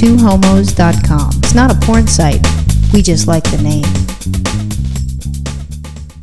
twohomos.com. 0.00 1.30
It's 1.42 1.54
not 1.54 1.70
a 1.70 1.78
porn 1.86 2.06
site. 2.06 2.40
We 2.90 3.02
just 3.02 3.28
like 3.28 3.44
the 3.44 3.58
name. 3.62 3.84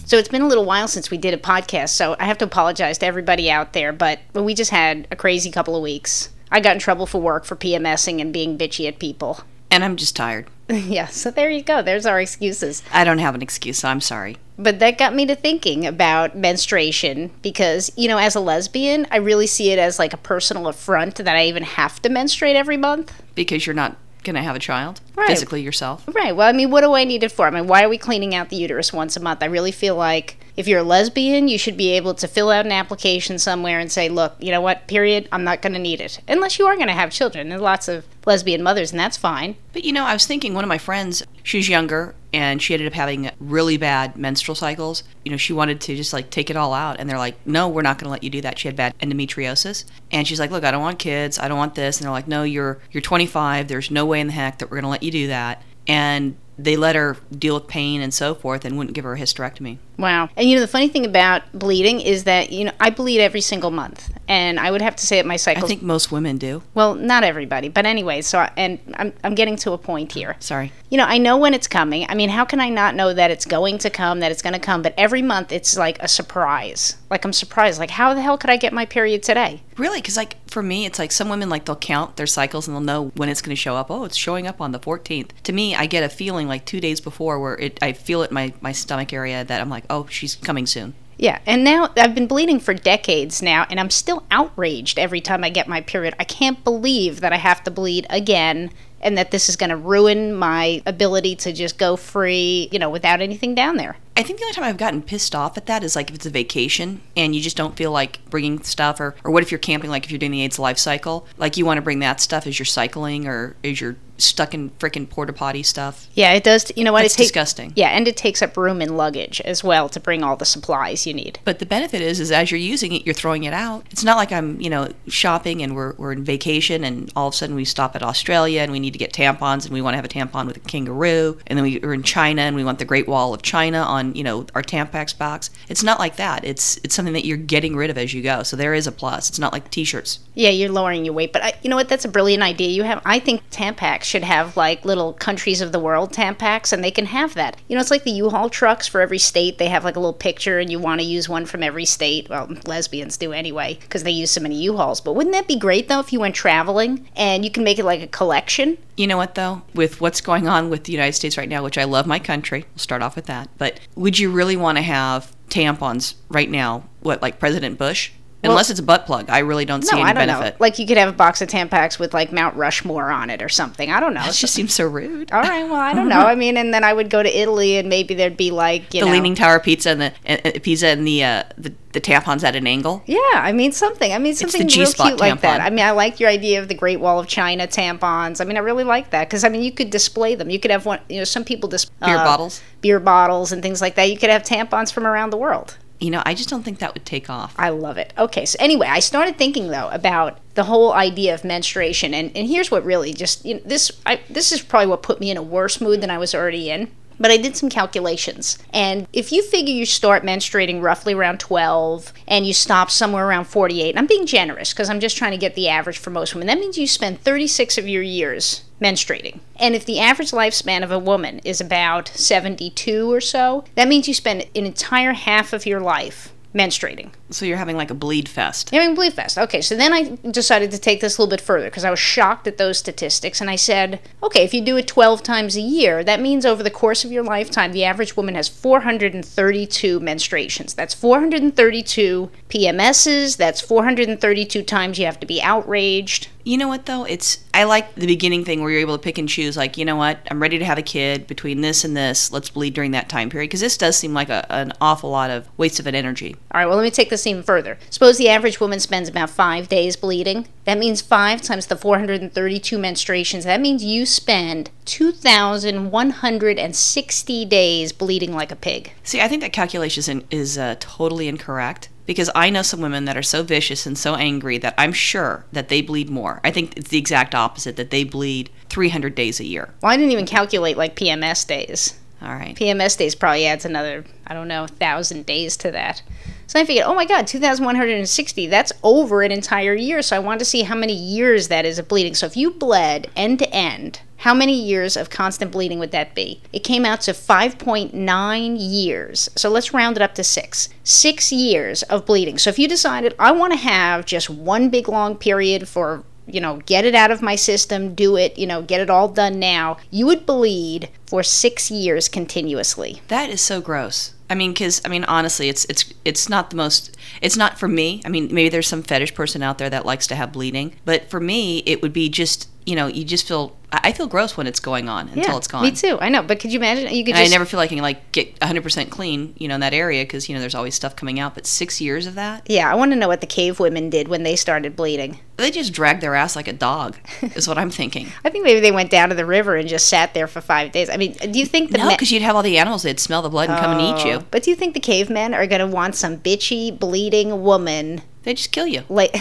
So 0.07 0.17
it's 0.17 0.29
been 0.29 0.41
a 0.41 0.47
little 0.47 0.65
while 0.65 0.87
since 0.87 1.11
we 1.11 1.17
did 1.19 1.35
a 1.35 1.37
podcast, 1.37 1.89
so 1.89 2.15
I 2.17 2.25
have 2.25 2.39
to 2.39 2.45
apologize 2.45 2.97
to 2.97 3.05
everybody 3.05 3.51
out 3.51 3.73
there, 3.73 3.93
but 3.93 4.19
we 4.33 4.55
just 4.55 4.71
had 4.71 5.07
a 5.11 5.15
crazy 5.15 5.51
couple 5.51 5.75
of 5.75 5.83
weeks. 5.83 6.29
I 6.49 6.59
got 6.59 6.73
in 6.73 6.79
trouble 6.79 7.05
for 7.05 7.21
work 7.21 7.45
for 7.45 7.55
PMSing 7.55 8.19
and 8.19 8.33
being 8.33 8.57
bitchy 8.57 8.87
at 8.87 8.97
people. 8.97 9.41
And 9.71 9.83
I'm 9.83 9.95
just 9.95 10.15
tired. 10.15 10.47
yeah, 10.69 11.07
so 11.07 11.31
there 11.31 11.49
you 11.49 11.61
go. 11.63 11.81
There's 11.81 12.05
our 12.05 12.19
excuses. 12.19 12.83
I 12.91 13.03
don't 13.03 13.19
have 13.19 13.35
an 13.35 13.41
excuse, 13.41 13.79
so 13.79 13.87
I'm 13.89 14.01
sorry. 14.01 14.37
But 14.59 14.79
that 14.79 14.97
got 14.97 15.13
me 15.13 15.25
to 15.27 15.35
thinking 15.35 15.85
about 15.85 16.35
menstruation 16.35 17.31
because, 17.41 17.91
you 17.95 18.07
know, 18.07 18.17
as 18.17 18.35
a 18.35 18.39
lesbian, 18.39 19.05
I 19.11 19.17
really 19.17 19.47
see 19.47 19.71
it 19.71 19.79
as 19.79 19.99
like 19.99 20.13
a 20.13 20.17
personal 20.17 20.67
affront 20.67 21.15
that 21.15 21.35
I 21.35 21.45
even 21.45 21.63
have 21.63 22.01
to 22.01 22.09
menstruate 22.09 22.55
every 22.55 22.77
month. 22.77 23.13
Because 23.35 23.65
you're 23.67 23.75
not 23.75 23.97
going 24.23 24.35
to 24.35 24.41
have 24.41 24.55
a 24.55 24.59
child 24.59 24.99
Right. 25.15 25.27
physically 25.29 25.61
yourself. 25.61 26.03
Right. 26.13 26.35
Well, 26.35 26.47
I 26.49 26.51
mean, 26.53 26.71
what 26.71 26.81
do 26.81 26.93
I 26.93 27.03
need 27.03 27.23
it 27.23 27.31
for? 27.31 27.45
I 27.47 27.51
mean, 27.51 27.67
why 27.67 27.83
are 27.83 27.89
we 27.89 27.97
cleaning 27.97 28.33
out 28.35 28.49
the 28.49 28.55
uterus 28.57 28.91
once 28.91 29.15
a 29.15 29.19
month? 29.21 29.41
I 29.43 29.45
really 29.45 29.71
feel 29.71 29.95
like 29.95 30.37
if 30.57 30.67
you're 30.67 30.79
a 30.79 30.83
lesbian, 30.83 31.47
you 31.47 31.59
should 31.59 31.77
be 31.77 31.91
able 31.91 32.15
to 32.15 32.27
fill 32.27 32.49
out 32.49 32.65
an 32.65 32.71
application 32.71 33.37
somewhere 33.37 33.79
and 33.79 33.91
say, 33.91 34.09
look, 34.09 34.35
you 34.39 34.51
know 34.51 34.59
what, 34.59 34.87
period, 34.87 35.29
I'm 35.31 35.43
not 35.43 35.61
going 35.61 35.73
to 35.73 35.79
need 35.79 36.01
it. 36.01 36.19
Unless 36.27 36.57
you 36.57 36.65
are 36.65 36.75
going 36.75 36.87
to 36.87 36.93
have 36.93 37.11
children. 37.11 37.49
There's 37.49 37.61
lots 37.61 37.87
of 37.87 38.05
lesbian 38.25 38.63
mothers, 38.63 38.91
and 38.91 38.99
that's 38.99 39.17
fine. 39.17 39.55
But 39.71 39.83
you 39.83 39.93
know, 39.93 40.03
I 40.03 40.13
was 40.13 40.25
thinking 40.25 40.55
one 40.55 40.63
of 40.63 40.67
my 40.67 40.79
friends, 40.79 41.23
she 41.43 41.57
was 41.57 41.69
younger 41.69 42.15
and 42.33 42.61
she 42.61 42.73
ended 42.73 42.87
up 42.87 42.93
having 42.93 43.29
really 43.39 43.77
bad 43.77 44.17
menstrual 44.17 44.55
cycles. 44.55 45.03
You 45.23 45.31
know, 45.31 45.37
she 45.37 45.53
wanted 45.53 45.79
to 45.81 45.95
just 45.95 46.11
like 46.11 46.29
take 46.29 46.49
it 46.49 46.57
all 46.57 46.73
out 46.73 46.99
and 46.99 47.09
they're 47.09 47.17
like, 47.17 47.37
"No, 47.45 47.69
we're 47.69 47.83
not 47.83 47.97
going 47.97 48.05
to 48.05 48.11
let 48.11 48.23
you 48.23 48.29
do 48.29 48.41
that." 48.41 48.59
She 48.59 48.67
had 48.67 48.75
bad 48.75 48.97
endometriosis. 48.99 49.85
And 50.11 50.27
she's 50.27 50.39
like, 50.39 50.51
"Look, 50.51 50.63
I 50.63 50.71
don't 50.71 50.81
want 50.81 50.99
kids. 50.99 51.39
I 51.39 51.47
don't 51.47 51.57
want 51.57 51.75
this." 51.75 51.97
And 51.97 52.05
they're 52.05 52.11
like, 52.11 52.27
"No, 52.27 52.43
you're 52.43 52.79
you're 52.91 53.01
25. 53.01 53.67
There's 53.67 53.91
no 53.91 54.05
way 54.05 54.19
in 54.19 54.27
the 54.27 54.33
heck 54.33 54.59
that 54.59 54.69
we're 54.69 54.77
going 54.77 54.83
to 54.83 54.89
let 54.89 55.03
you 55.03 55.11
do 55.11 55.27
that." 55.27 55.61
And 55.87 56.35
they 56.57 56.75
let 56.75 56.95
her 56.95 57.17
deal 57.37 57.55
with 57.55 57.67
pain 57.67 58.01
and 58.01 58.13
so 58.13 58.33
forth 58.33 58.65
and 58.65 58.77
wouldn't 58.77 58.95
give 58.95 59.03
her 59.05 59.13
a 59.13 59.19
hysterectomy. 59.19 59.77
Wow. 59.97 60.29
And 60.35 60.49
you 60.49 60.55
know, 60.55 60.61
the 60.61 60.67
funny 60.67 60.87
thing 60.87 61.05
about 61.05 61.43
bleeding 61.53 62.01
is 62.01 62.23
that, 62.23 62.51
you 62.51 62.65
know, 62.65 62.71
I 62.79 62.89
bleed 62.89 63.21
every 63.21 63.41
single 63.41 63.71
month. 63.71 64.16
And 64.27 64.59
I 64.59 64.71
would 64.71 64.81
have 64.81 64.95
to 64.97 65.05
say 65.05 65.17
that 65.17 65.25
my 65.25 65.37
cycle. 65.37 65.63
I 65.63 65.67
think 65.67 65.81
most 65.81 66.11
women 66.11 66.37
do. 66.37 66.61
well, 66.73 66.95
not 66.95 67.23
everybody, 67.23 67.69
but 67.69 67.85
anyway, 67.85 68.21
so, 68.21 68.39
I- 68.39 68.51
and 68.57 68.79
I'm, 68.95 69.13
I'm 69.23 69.35
getting 69.35 69.55
to 69.57 69.71
a 69.71 69.77
point 69.77 70.11
here. 70.11 70.35
Sorry. 70.39 70.71
You 70.89 70.97
know, 70.97 71.05
I 71.05 71.17
know 71.17 71.37
when 71.37 71.53
it's 71.53 71.67
coming. 71.67 72.05
I 72.09 72.15
mean, 72.15 72.29
how 72.29 72.43
can 72.45 72.59
I 72.59 72.69
not 72.69 72.95
know 72.95 73.13
that 73.13 73.31
it's 73.31 73.45
going 73.45 73.77
to 73.79 73.89
come, 73.89 74.19
that 74.19 74.31
it's 74.31 74.41
going 74.41 74.53
to 74.53 74.59
come? 74.59 74.81
But 74.81 74.93
every 74.97 75.21
month 75.21 75.51
it's 75.51 75.77
like 75.77 75.97
a 76.01 76.07
surprise. 76.07 76.97
Like, 77.09 77.23
I'm 77.25 77.33
surprised. 77.33 77.79
Like, 77.79 77.89
how 77.91 78.13
the 78.13 78.21
hell 78.21 78.37
could 78.37 78.49
I 78.49 78.57
get 78.57 78.73
my 78.73 78.85
period 78.85 79.23
today? 79.23 79.61
Really, 79.77 79.99
because 80.01 80.17
like 80.17 80.35
for 80.49 80.63
me, 80.63 80.85
it's 80.85 80.97
like 80.99 81.11
some 81.11 81.29
women 81.29 81.49
like 81.49 81.65
they'll 81.65 81.75
count 81.75 82.15
their 82.15 82.27
cycles 82.27 82.67
and 82.67 82.75
they'll 82.75 82.81
know 82.81 83.11
when 83.15 83.29
it's 83.29 83.41
going 83.41 83.55
to 83.55 83.61
show 83.61 83.75
up. 83.75 83.89
Oh, 83.91 84.03
it's 84.05 84.15
showing 84.17 84.47
up 84.47 84.59
on 84.59 84.71
the 84.71 84.79
14th. 84.79 85.29
To 85.43 85.53
me, 85.53 85.75
I 85.75 85.85
get 85.85 86.03
a 86.03 86.09
feeling 86.09 86.47
like 86.47 86.65
two 86.65 86.79
days 86.81 86.99
before 86.99 87.39
where 87.39 87.55
it, 87.55 87.77
I 87.81 87.93
feel 87.93 88.23
it 88.23 88.31
in 88.31 88.35
my 88.35 88.53
my 88.61 88.71
stomach 88.71 89.13
area 89.13 89.43
that 89.43 89.61
I'm 89.61 89.69
like, 89.69 89.83
oh, 89.89 90.07
she's 90.09 90.35
coming 90.35 90.65
soon. 90.65 90.95
Yeah, 91.17 91.39
and 91.47 91.63
now 91.63 91.89
I've 91.97 92.13
been 92.13 92.27
bleeding 92.27 92.59
for 92.59 92.75
decades 92.75 93.41
now, 93.41 93.65
and 93.69 93.79
I'm 93.79 93.89
still 93.89 94.23
outraged 94.29 94.99
every 94.99 95.19
time 95.19 95.43
I 95.43 95.49
get 95.49 95.67
my 95.67 95.81
period. 95.81 96.13
I 96.19 96.23
can't 96.23 96.63
believe 96.63 97.21
that 97.21 97.33
I 97.33 97.37
have 97.37 97.63
to 97.63 97.71
bleed 97.71 98.05
again 98.09 98.71
and 99.01 99.17
that 99.17 99.31
this 99.31 99.49
is 99.49 99.55
going 99.55 99.69
to 99.71 99.77
ruin 99.77 100.33
my 100.33 100.81
ability 100.85 101.35
to 101.37 101.53
just 101.53 101.77
go 101.77 101.95
free, 101.95 102.69
you 102.71 102.79
know, 102.79 102.89
without 102.89 103.21
anything 103.21 103.55
down 103.55 103.77
there. 103.77 103.97
I 104.17 104.23
think 104.23 104.39
the 104.39 104.45
only 104.45 104.55
time 104.55 104.63
I've 104.63 104.77
gotten 104.77 105.01
pissed 105.01 105.35
off 105.35 105.57
at 105.57 105.67
that 105.67 105.83
is 105.83 105.95
like 105.95 106.09
if 106.09 106.15
it's 106.15 106.25
a 106.25 106.31
vacation 106.31 107.01
and 107.15 107.35
you 107.35 107.41
just 107.41 107.55
don't 107.55 107.75
feel 107.75 107.91
like 107.91 108.19
bringing 108.29 108.61
stuff, 108.63 108.99
or 108.99 109.15
or 109.23 109.31
what 109.31 109.43
if 109.43 109.51
you're 109.51 109.59
camping, 109.59 109.89
like 109.89 110.05
if 110.05 110.11
you're 110.11 110.19
doing 110.19 110.31
the 110.31 110.43
AIDS 110.43 110.59
life 110.59 110.77
cycle, 110.77 111.27
like 111.37 111.55
you 111.55 111.65
want 111.65 111.77
to 111.77 111.83
bring 111.83 111.99
that 111.99 112.19
stuff 112.19 112.47
as 112.47 112.57
you're 112.57 112.65
cycling 112.65 113.27
or 113.27 113.55
as 113.63 113.79
you're 113.79 113.95
stuck 114.17 114.53
in 114.53 114.69
frickin' 114.71 115.09
porta 115.09 115.33
potty 115.33 115.63
stuff. 115.63 116.07
Yeah, 116.13 116.33
it 116.33 116.43
does. 116.43 116.71
You 116.75 116.83
know 116.83 116.93
what? 116.93 117.05
It's 117.05 117.15
it 117.15 117.23
disgusting. 117.23 117.73
Yeah, 117.75 117.89
and 117.89 118.07
it 118.07 118.17
takes 118.17 118.41
up 118.41 118.57
room 118.57 118.81
in 118.81 118.97
luggage 118.97 119.41
as 119.41 119.63
well 119.63 119.89
to 119.89 119.99
bring 119.99 120.23
all 120.23 120.35
the 120.35 120.45
supplies 120.45 121.05
you 121.05 121.13
need. 121.13 121.39
But 121.45 121.59
the 121.59 121.65
benefit 121.65 122.01
is, 122.01 122.19
is 122.19 122.31
as 122.31 122.51
you're 122.51 122.59
using 122.59 122.93
it, 122.93 123.05
you're 123.05 123.15
throwing 123.15 123.43
it 123.43 123.53
out. 123.53 123.85
It's 123.91 124.03
not 124.03 124.17
like 124.17 124.31
I'm, 124.31 124.59
you 124.59 124.69
know, 124.69 124.91
shopping 125.07 125.61
and 125.61 125.75
we're, 125.75 125.93
we're 125.93 126.11
in 126.11 126.23
vacation 126.23 126.83
and 126.83 127.11
all 127.15 127.27
of 127.27 127.33
a 127.33 127.37
sudden 127.37 127.55
we 127.55 127.65
stop 127.65 127.95
at 127.95 128.03
Australia 128.03 128.61
and 128.61 128.71
we 128.71 128.79
need 128.79 128.93
to 128.93 128.99
get 128.99 129.13
tampons 129.13 129.65
and 129.65 129.73
we 129.73 129.81
want 129.81 129.93
to 129.93 129.97
have 129.97 130.05
a 130.05 130.09
tampon 130.09 130.47
with 130.47 130.57
a 130.57 130.61
kangaroo. 130.61 131.37
And 131.47 131.57
then 131.57 131.63
we, 131.63 131.79
we're 131.79 131.93
in 131.93 132.03
China 132.03 132.41
and 132.41 132.55
we 132.55 132.63
want 132.63 132.79
the 132.79 132.85
Great 132.85 133.07
Wall 133.07 133.33
of 133.33 133.41
China 133.41 133.79
on, 133.79 134.06
you 134.15 134.23
know, 134.23 134.45
our 134.55 134.63
Tampax 134.63 135.17
box. 135.17 135.49
It's 135.69 135.83
not 135.83 135.99
like 135.99 136.15
that. 136.17 136.43
It's 136.43 136.77
it's 136.83 136.95
something 136.95 137.13
that 137.13 137.25
you're 137.25 137.37
getting 137.37 137.75
rid 137.75 137.89
of 137.89 137.97
as 137.97 138.13
you 138.13 138.21
go. 138.21 138.43
So 138.43 138.55
there 138.55 138.73
is 138.73 138.87
a 138.87 138.91
plus. 138.91 139.29
It's 139.29 139.39
not 139.39 139.53
like 139.53 139.69
t-shirts. 139.71 140.19
Yeah, 140.35 140.49
you're 140.49 140.71
lowering 140.71 141.05
your 141.05 141.13
weight, 141.13 141.33
but 141.33 141.43
I, 141.43 141.53
you 141.61 141.69
know 141.69 141.75
what? 141.75 141.89
That's 141.89 142.05
a 142.05 142.09
brilliant 142.09 142.43
idea. 142.43 142.69
You 142.69 142.83
have, 142.83 143.01
I 143.05 143.19
think, 143.19 143.49
Tampax 143.49 144.03
should 144.03 144.23
have 144.23 144.57
like 144.57 144.85
little 144.85 145.13
countries 145.13 145.61
of 145.61 145.71
the 145.71 145.79
world 145.79 146.13
Tampax, 146.13 146.71
and 146.71 146.83
they 146.83 146.91
can 146.91 147.05
have 147.05 147.33
that. 147.35 147.57
You 147.67 147.75
know, 147.75 147.81
it's 147.81 147.91
like 147.91 148.03
the 148.03 148.11
U-Haul 148.11 148.49
trucks 148.49 148.87
for 148.87 149.01
every 149.01 149.19
state. 149.19 149.57
They 149.57 149.69
have 149.69 149.83
like 149.83 149.95
a 149.95 149.99
little 149.99 150.13
picture, 150.13 150.59
and 150.59 150.71
you 150.71 150.79
want 150.79 151.01
to 151.01 151.07
use 151.07 151.27
one 151.27 151.45
from 151.45 151.63
every 151.63 151.85
state. 151.85 152.29
Well, 152.29 152.49
lesbians 152.65 153.17
do 153.17 153.33
anyway 153.33 153.77
because 153.81 154.03
they 154.03 154.11
use 154.11 154.31
so 154.31 154.41
many 154.41 154.55
U-Hauls. 154.61 155.01
But 155.01 155.13
wouldn't 155.13 155.33
that 155.33 155.47
be 155.47 155.57
great 155.57 155.87
though 155.87 155.99
if 155.99 156.13
you 156.13 156.19
went 156.19 156.35
traveling 156.35 157.07
and 157.15 157.43
you 157.43 157.51
can 157.51 157.63
make 157.63 157.79
it 157.79 157.85
like 157.85 158.01
a 158.01 158.07
collection? 158.07 158.77
You 158.95 159.05
know 159.05 159.17
what 159.17 159.35
though? 159.35 159.61
With 159.75 160.01
what's 160.01 160.21
going 160.21 160.47
on 160.47 160.69
with 160.69 160.85
the 160.85 160.91
United 160.91 161.13
States 161.13 161.37
right 161.37 161.47
now, 161.47 161.63
which 161.63 161.77
I 161.77 161.83
love 161.83 162.07
my 162.07 162.17
country. 162.17 162.65
We'll 162.73 162.79
start 162.79 163.03
off 163.03 163.15
with 163.15 163.27
that. 163.27 163.49
But 163.57 163.79
would 163.97 164.19
you 164.19 164.31
really 164.31 164.55
want 164.55 164.77
to 164.77 164.81
have 164.81 165.35
tampons 165.49 166.15
right 166.29 166.49
now? 166.49 166.83
What 167.01 167.21
like 167.21 167.39
President 167.39 167.77
Bush? 167.77 168.11
Unless 168.43 168.69
it's 168.69 168.79
a 168.79 168.83
butt 168.83 169.05
plug, 169.05 169.29
I 169.29 169.39
really 169.39 169.65
don't 169.65 169.81
see 169.81 169.95
No, 169.95 170.01
any 170.01 170.09
I 170.11 170.13
don't 170.13 170.27
benefit. 170.27 170.53
know. 170.53 170.57
Like 170.59 170.79
you 170.79 170.85
could 170.85 170.97
have 170.97 171.09
a 171.09 171.13
box 171.13 171.41
of 171.41 171.49
Tampax 171.49 171.99
with 171.99 172.13
like 172.13 172.31
Mount 172.31 172.55
Rushmore 172.55 173.09
on 173.09 173.29
it 173.29 173.41
or 173.41 173.49
something. 173.49 173.89
I 173.89 173.99
don't 173.99 174.13
know. 174.13 174.21
That 174.23 174.35
just 174.35 174.53
seems 174.53 174.73
so 174.73 174.85
rude. 174.85 175.31
All 175.31 175.41
right, 175.41 175.63
well, 175.63 175.73
I 175.75 175.93
don't 175.93 176.07
know. 176.07 176.19
I 176.19 176.35
mean, 176.35 176.55
and 176.55 176.73
then 176.73 176.83
I 176.83 176.93
would 176.93 177.09
go 177.09 177.21
to 177.23 177.29
Italy, 177.39 177.77
and 177.77 177.89
maybe 177.89 178.13
there'd 178.13 178.37
be 178.37 178.51
like 178.51 178.93
you 178.93 179.01
know 179.01 179.07
the 179.07 179.11
know, 179.11 179.17
Leaning 179.17 179.35
Tower 179.35 179.59
pizza 179.59 179.89
and 179.89 180.01
the 180.01 180.59
pizza 180.61 180.87
and 180.87 181.05
the, 181.05 181.23
uh, 181.23 181.43
the 181.57 181.73
the 181.93 182.01
tampons 182.01 182.43
at 182.43 182.55
an 182.55 182.67
angle. 182.67 183.01
Yeah, 183.07 183.17
I 183.33 183.51
mean 183.53 183.71
something. 183.71 184.13
I 184.13 184.19
mean 184.19 184.35
something 184.35 184.67
real 184.67 184.91
cute 184.91 185.19
like 185.19 185.41
that. 185.41 185.61
I 185.61 185.69
mean, 185.71 185.83
I 185.83 185.91
like 185.91 186.19
your 186.19 186.29
idea 186.29 186.61
of 186.61 186.67
the 186.67 186.75
Great 186.75 186.99
Wall 186.99 187.19
of 187.19 187.27
China 187.27 187.65
tampons. 187.67 188.39
I 188.39 188.45
mean, 188.45 188.55
I 188.55 188.59
really 188.59 188.83
like 188.83 189.09
that 189.09 189.27
because 189.27 189.43
I 189.43 189.49
mean, 189.49 189.63
you 189.63 189.71
could 189.71 189.89
display 189.89 190.35
them. 190.35 190.49
You 190.49 190.59
could 190.59 190.71
have 190.71 190.85
one. 190.85 190.99
You 191.09 191.17
know, 191.17 191.23
some 191.23 191.43
people 191.43 191.67
display 191.69 192.07
Beer 192.07 192.17
uh, 192.17 192.23
bottles. 192.23 192.61
beer 192.81 192.99
bottles, 192.99 193.51
and 193.51 193.63
things 193.63 193.81
like 193.81 193.95
that. 193.95 194.11
You 194.11 194.17
could 194.17 194.29
have 194.29 194.43
tampons 194.43 194.93
from 194.93 195.07
around 195.07 195.31
the 195.31 195.37
world. 195.37 195.77
You 195.99 196.11
know, 196.11 196.21
I 196.25 196.35
just 196.35 196.49
don't 196.49 196.63
think 196.63 196.79
that 196.79 196.93
would 196.93 197.05
take 197.05 197.29
off. 197.29 197.55
I 197.57 197.69
love 197.69 197.97
it. 197.97 198.13
Okay, 198.17 198.45
so 198.45 198.55
anyway, 198.59 198.87
I 198.87 198.99
started 198.99 199.37
thinking 199.37 199.69
though 199.69 199.89
about 199.89 200.39
the 200.53 200.65
whole 200.65 200.93
idea 200.93 201.33
of 201.33 201.43
menstruation, 201.43 202.13
and, 202.13 202.35
and 202.35 202.47
here's 202.47 202.69
what 202.69 202.85
really 202.85 203.13
just 203.13 203.43
you 203.45 203.55
know, 203.55 203.61
this 203.65 203.91
I, 204.05 204.21
this 204.29 204.51
is 204.51 204.61
probably 204.61 204.87
what 204.87 205.01
put 205.01 205.19
me 205.19 205.31
in 205.31 205.37
a 205.37 205.41
worse 205.41 205.81
mood 205.81 206.01
than 206.01 206.11
I 206.11 206.17
was 206.17 206.35
already 206.35 206.69
in. 206.69 206.91
But 207.19 207.31
I 207.31 207.37
did 207.37 207.57
some 207.57 207.69
calculations, 207.69 208.57
and 208.71 209.07
if 209.11 209.31
you 209.31 209.41
figure 209.41 209.73
you 209.73 209.85
start 209.85 210.23
menstruating 210.23 210.81
roughly 210.81 211.13
around 211.13 211.39
12 211.39 212.13
and 212.27 212.45
you 212.45 212.53
stop 212.53 212.91
somewhere 212.91 213.27
around 213.27 213.45
48, 213.45 213.89
and 213.89 213.99
I'm 213.99 214.05
being 214.05 214.25
generous 214.25 214.73
because 214.73 214.89
I'm 214.89 214.99
just 214.99 215.17
trying 215.17 215.31
to 215.31 215.37
get 215.37 215.55
the 215.55 215.69
average 215.69 215.97
for 215.97 216.11
most 216.11 216.35
women, 216.35 216.47
that 216.47 216.59
means 216.59 216.77
you 216.77 216.87
spend 216.87 217.21
36 217.21 217.77
of 217.77 217.87
your 217.87 218.03
years 218.03 218.63
menstruating. 218.81 219.39
And 219.55 219.75
if 219.75 219.85
the 219.85 219.99
average 219.99 220.31
lifespan 220.31 220.83
of 220.83 220.91
a 220.91 220.99
woman 220.99 221.39
is 221.39 221.59
about 221.59 222.09
72 222.09 223.11
or 223.11 223.21
so, 223.21 223.65
that 223.75 223.87
means 223.87 224.07
you 224.07 224.13
spend 224.13 224.43
an 224.55 224.65
entire 224.65 225.13
half 225.13 225.53
of 225.53 225.65
your 225.65 225.79
life 225.79 226.31
menstruating. 226.53 227.11
So 227.29 227.45
you're 227.45 227.57
having 227.57 227.75
like 227.75 227.91
a 227.91 227.95
bleed 227.95 228.29
fest. 228.29 228.69
Having 228.69 228.91
a 228.91 228.95
Bleed 228.95 229.13
Fest. 229.13 229.37
Okay, 229.37 229.61
so 229.61 229.75
then 229.75 229.93
I 229.93 230.17
decided 230.31 230.71
to 230.71 230.77
take 230.77 231.01
this 231.01 231.17
a 231.17 231.21
little 231.21 231.29
bit 231.29 231.41
further 231.41 231.67
because 231.67 231.83
I 231.83 231.89
was 231.89 231.99
shocked 231.99 232.47
at 232.47 232.57
those 232.57 232.79
statistics. 232.79 233.41
And 233.41 233.49
I 233.49 233.55
said, 233.55 233.99
okay, 234.23 234.43
if 234.43 234.53
you 234.53 234.63
do 234.63 234.77
it 234.77 234.87
12 234.87 235.23
times 235.23 235.55
a 235.55 235.61
year, 235.61 236.03
that 236.03 236.21
means 236.21 236.45
over 236.45 236.63
the 236.63 236.71
course 236.71 237.03
of 237.03 237.11
your 237.11 237.23
lifetime, 237.23 237.71
the 237.73 237.83
average 237.83 238.15
woman 238.15 238.35
has 238.35 238.47
432 238.47 239.99
menstruations. 239.99 240.75
That's 240.75 240.93
432 240.93 242.29
PMSs. 242.49 243.37
That's 243.37 243.61
432 243.61 244.63
times 244.63 244.97
you 244.97 245.05
have 245.05 245.19
to 245.19 245.27
be 245.27 245.41
outraged. 245.41 246.29
You 246.47 246.57
know 246.57 246.69
what 246.69 246.85
though? 246.85 247.03
It's 247.03 247.43
I 247.53 247.65
like 247.65 247.95
the 247.95 248.07
beginning 248.07 248.45
thing 248.45 248.61
where 248.61 248.71
you're 248.71 248.79
able 248.79 248.97
to 248.97 249.03
pick 249.03 249.17
and 249.17 249.27
choose. 249.27 249.57
Like, 249.57 249.77
you 249.77 249.83
know 249.83 249.97
what? 249.97 250.19
I'm 250.31 250.41
ready 250.41 250.57
to 250.59 250.63
have 250.63 250.77
a 250.77 250.83
kid 250.83 251.27
between 251.27 251.59
this 251.59 251.83
and 251.83 251.97
this. 251.97 252.31
Let's 252.31 252.51
bleed 252.51 252.73
during 252.73 252.91
that 252.91 253.09
time 253.09 253.29
period 253.29 253.49
because 253.49 253.59
this 253.59 253.77
does 253.77 253.97
seem 253.97 254.13
like 254.13 254.29
a, 254.29 254.45
an 254.49 254.71
awful 254.79 255.09
lot 255.09 255.29
of 255.29 255.49
waste 255.57 255.79
of 255.81 255.87
an 255.87 255.95
energy. 255.95 256.35
All 256.51 256.61
right, 256.61 256.67
well, 256.67 256.77
let 256.77 256.83
me 256.83 256.91
take 256.91 257.09
this 257.09 257.16
even 257.25 257.43
further. 257.43 257.77
Suppose 257.89 258.17
the 258.17 258.27
average 258.29 258.59
woman 258.59 258.79
spends 258.79 259.09
about 259.09 259.29
five 259.29 259.69
days 259.69 259.95
bleeding. 259.95 260.47
That 260.65 260.77
means 260.77 261.01
five 261.01 261.41
times 261.41 261.65
the 261.67 261.77
432 261.77 262.77
menstruations. 262.77 263.43
That 263.43 263.61
means 263.61 263.83
you 263.83 264.05
spend 264.05 264.69
2,160 264.85 267.45
days 267.45 267.93
bleeding 267.93 268.33
like 268.33 268.51
a 268.51 268.55
pig. 268.55 268.91
See, 269.03 269.21
I 269.21 269.27
think 269.27 269.41
that 269.41 269.53
calculation 269.53 270.01
is, 270.01 270.09
in, 270.09 270.23
is 270.29 270.57
uh, 270.57 270.75
totally 270.79 271.27
incorrect 271.27 271.89
because 272.05 272.29
I 272.33 272.49
know 272.49 272.63
some 272.63 272.81
women 272.81 273.05
that 273.05 273.17
are 273.17 273.23
so 273.23 273.43
vicious 273.43 273.85
and 273.85 273.97
so 273.97 274.15
angry 274.15 274.57
that 274.59 274.73
I'm 274.77 274.93
sure 274.93 275.45
that 275.51 275.67
they 275.69 275.81
bleed 275.81 276.09
more. 276.09 276.39
I 276.43 276.51
think 276.51 276.77
it's 276.77 276.89
the 276.89 276.97
exact 276.97 277.35
opposite 277.35 277.75
that 277.75 277.91
they 277.91 278.03
bleed 278.03 278.49
300 278.69 279.13
days 279.13 279.39
a 279.39 279.45
year. 279.45 279.73
Well, 279.81 279.91
I 279.91 279.97
didn't 279.97 280.11
even 280.11 280.25
calculate 280.25 280.77
like 280.77 280.95
PMS 280.95 281.45
days. 281.45 281.99
All 282.21 282.33
right. 282.33 282.55
PMS 282.55 282.97
days 282.97 283.13
probably 283.13 283.45
adds 283.45 283.65
another, 283.65 284.03
I 284.25 284.33
don't 284.33 284.47
know, 284.47 284.65
thousand 284.65 285.25
days 285.25 285.55
to 285.57 285.71
that. 285.71 286.01
So 286.47 286.59
I 286.59 286.65
figured, 286.65 286.85
oh 286.85 286.95
my 286.95 287.05
God, 287.05 287.27
2,160, 287.27 288.47
that's 288.47 288.71
over 288.81 289.21
an 289.21 289.33
entire 289.33 289.73
year. 289.75 290.01
So 290.01 290.15
I 290.15 290.19
wanted 290.19 290.39
to 290.39 290.45
see 290.45 290.61
how 290.61 290.75
many 290.75 290.93
years 290.93 291.49
that 291.49 291.65
is 291.65 291.77
of 291.77 291.89
bleeding. 291.89 292.15
So 292.15 292.25
if 292.25 292.37
you 292.37 292.51
bled 292.51 293.11
end 293.17 293.39
to 293.39 293.53
end, 293.53 293.99
how 294.17 294.33
many 294.33 294.53
years 294.53 294.95
of 294.95 295.09
constant 295.09 295.51
bleeding 295.51 295.77
would 295.77 295.91
that 295.91 296.15
be? 296.15 296.41
It 296.53 296.59
came 296.59 296.85
out 296.85 297.01
to 297.01 297.11
5.9 297.11 298.55
years. 298.57 299.29
So 299.35 299.49
let's 299.49 299.73
round 299.73 299.97
it 299.97 300.01
up 300.01 300.15
to 300.15 300.23
six. 300.23 300.69
Six 300.83 301.31
years 301.33 301.83
of 301.83 302.05
bleeding. 302.05 302.37
So 302.37 302.49
if 302.49 302.57
you 302.57 302.67
decided, 302.67 303.13
I 303.19 303.31
want 303.33 303.51
to 303.53 303.59
have 303.59 304.05
just 304.05 304.29
one 304.29 304.69
big 304.69 304.87
long 304.87 305.17
period 305.17 305.67
for 305.67 306.03
you 306.27 306.41
know, 306.41 306.57
get 306.65 306.85
it 306.85 306.95
out 306.95 307.11
of 307.11 307.21
my 307.21 307.35
system, 307.35 307.95
do 307.95 308.15
it, 308.17 308.37
you 308.37 308.45
know, 308.45 308.61
get 308.61 308.81
it 308.81 308.89
all 308.89 309.07
done 309.07 309.39
now, 309.39 309.77
you 309.89 310.05
would 310.05 310.25
bleed 310.25 310.89
for 311.05 311.23
six 311.23 311.71
years 311.71 312.09
continuously. 312.09 313.01
That 313.07 313.29
is 313.29 313.41
so 313.41 313.61
gross. 313.61 314.13
I 314.29 314.35
mean, 314.35 314.51
because 314.51 314.81
I 314.83 314.89
mean, 314.89 315.05
honestly, 315.05 315.47
it's 315.47 315.65
it's 315.65 315.93
it's 316.03 316.27
not 316.27 316.49
the 316.49 316.57
most. 316.57 316.97
It's 317.21 317.37
not 317.37 317.57
for 317.57 317.67
me. 317.67 318.01
I 318.03 318.09
mean, 318.09 318.33
maybe 318.33 318.49
there's 318.49 318.67
some 318.67 318.83
fetish 318.83 319.15
person 319.15 319.41
out 319.41 319.57
there 319.57 319.69
that 319.69 319.85
likes 319.85 320.05
to 320.07 320.15
have 320.15 320.33
bleeding, 320.33 320.75
but 320.83 321.09
for 321.09 321.21
me, 321.21 321.59
it 321.59 321.81
would 321.81 321.93
be 321.93 322.09
just 322.09 322.49
you 322.65 322.75
know, 322.75 322.87
you 322.87 323.05
just 323.05 323.27
feel. 323.27 323.55
I 323.69 323.91
feel 323.91 324.07
gross 324.07 324.37
when 324.37 324.47
it's 324.47 324.61
going 324.61 324.87
on 324.87 325.09
until 325.09 325.23
yeah, 325.23 325.37
it's 325.37 325.47
gone. 325.49 325.61
Me 325.63 325.71
too. 325.71 325.97
I 325.99 326.07
know, 326.07 326.23
but 326.23 326.39
could 326.39 326.53
you 326.53 326.59
imagine? 326.59 326.93
You 326.95 327.03
could. 327.03 327.15
Just, 327.15 327.29
I 327.29 327.33
never 327.33 327.43
feel 327.43 327.57
like 327.57 327.69
I 327.69 327.75
can 327.75 327.81
like 327.83 328.13
get 328.13 328.29
100 328.39 328.63
percent 328.63 328.89
clean, 328.91 329.33
you 329.37 329.49
know, 329.49 329.55
in 329.55 329.61
that 329.61 329.73
area 329.73 330.03
because 330.05 330.29
you 330.29 330.35
know 330.35 330.39
there's 330.39 330.55
always 330.55 330.73
stuff 330.73 330.95
coming 330.95 331.19
out. 331.19 331.35
But 331.35 331.45
six 331.45 331.81
years 331.81 332.07
of 332.07 332.15
that, 332.15 332.49
Yeah, 332.49 332.71
I 332.71 332.75
want 332.75 332.93
to 332.93 332.95
know 332.95 333.09
what 333.09 333.19
the 333.19 333.27
cave 333.27 333.59
women 333.59 333.89
did 333.89 334.07
when 334.07 334.23
they 334.23 334.37
started 334.37 334.77
bleeding. 334.77 335.19
they 335.35 335.51
just 335.51 335.73
dragged 335.73 336.01
their 336.01 336.15
ass 336.15 336.33
like 336.37 336.47
a 336.47 336.53
dog. 336.53 336.95
is 337.21 337.45
what 337.45 337.57
I'm 337.57 337.69
thinking. 337.69 338.07
I 338.23 338.29
think 338.29 338.45
maybe 338.45 338.61
they 338.61 338.71
went 338.71 338.89
down 338.89 339.09
to 339.09 339.15
the 339.15 339.25
river 339.25 339.57
and 339.57 339.67
just 339.67 339.87
sat 339.87 340.13
there 340.13 340.27
for 340.27 340.39
five 340.39 340.71
days. 340.71 340.89
I 340.89 340.95
mean, 340.95 341.11
do 341.13 341.37
you 341.37 341.45
think 341.45 341.71
the 341.71 341.77
No, 341.79 341.89
because 341.89 342.09
you'd 342.09 342.21
have 342.21 342.37
all 342.37 342.43
the 342.43 342.57
animals. 342.57 342.83
They'd 342.83 343.01
smell 343.01 343.21
the 343.21 343.29
blood 343.29 343.49
and 343.49 343.59
come 343.59 343.71
and 343.71 343.81
eat 343.81 344.05
Oh, 344.05 344.09
you. 344.13 344.25
But 344.31 344.43
do 344.43 344.49
you 344.49 344.55
think 344.55 344.75
the 344.75 344.79
cavemen 344.79 345.33
are 345.33 345.45
going 345.45 345.59
to 345.59 345.67
want 345.67 345.95
some 345.95 346.17
bitchy, 346.17 346.77
bleeding 346.77 347.43
woman? 347.43 348.01
They 348.23 348.33
just 348.33 348.53
kill 348.53 348.67
you. 348.67 348.83
Like, 348.87 349.13